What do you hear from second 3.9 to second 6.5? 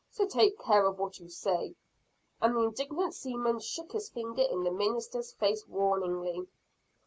his finger in the minister's face warningly.